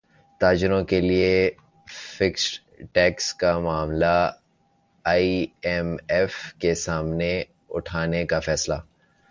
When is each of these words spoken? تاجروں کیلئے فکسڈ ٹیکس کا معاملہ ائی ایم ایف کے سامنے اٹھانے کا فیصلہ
تاجروں 0.41 0.83
کیلئے 0.83 1.49
فکسڈ 2.17 2.83
ٹیکس 2.93 3.33
کا 3.33 3.57
معاملہ 3.59 4.31
ائی 5.05 5.45
ایم 5.61 5.95
ایف 6.07 6.35
کے 6.53 6.73
سامنے 6.75 7.43
اٹھانے 7.69 8.25
کا 8.25 8.39
فیصلہ 8.39 8.75